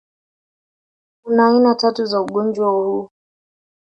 Kuna 1.25 1.47
aina 1.47 1.75
tatu 1.75 2.05
za 2.05 2.21
ugonjwa 2.21 2.69
huu 2.71 3.09